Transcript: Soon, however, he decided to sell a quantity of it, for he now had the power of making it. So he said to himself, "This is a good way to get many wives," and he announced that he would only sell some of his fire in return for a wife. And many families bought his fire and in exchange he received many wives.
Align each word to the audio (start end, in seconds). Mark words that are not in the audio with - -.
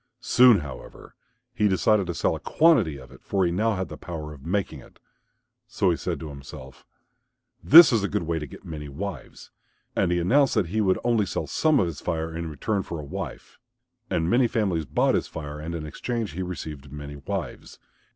Soon, 0.23 0.61
however, 0.61 1.13
he 1.53 1.67
decided 1.67 2.07
to 2.07 2.15
sell 2.15 2.35
a 2.35 2.39
quantity 2.39 2.97
of 2.97 3.11
it, 3.11 3.21
for 3.21 3.45
he 3.45 3.51
now 3.51 3.75
had 3.75 3.87
the 3.87 3.97
power 3.99 4.33
of 4.33 4.43
making 4.47 4.79
it. 4.79 4.97
So 5.67 5.91
he 5.91 5.95
said 5.95 6.19
to 6.21 6.29
himself, 6.29 6.87
"This 7.63 7.93
is 7.93 8.01
a 8.03 8.07
good 8.07 8.23
way 8.23 8.39
to 8.39 8.47
get 8.47 8.65
many 8.65 8.89
wives," 8.89 9.51
and 9.95 10.11
he 10.11 10.17
announced 10.17 10.55
that 10.55 10.69
he 10.69 10.81
would 10.81 10.97
only 11.03 11.27
sell 11.27 11.45
some 11.45 11.79
of 11.79 11.85
his 11.85 12.01
fire 12.01 12.35
in 12.35 12.49
return 12.49 12.81
for 12.81 12.99
a 12.99 13.03
wife. 13.05 13.59
And 14.09 14.27
many 14.27 14.47
families 14.47 14.85
bought 14.85 15.13
his 15.13 15.27
fire 15.27 15.59
and 15.59 15.75
in 15.75 15.85
exchange 15.85 16.31
he 16.31 16.41
received 16.41 16.91
many 16.91 17.17
wives. 17.17 17.77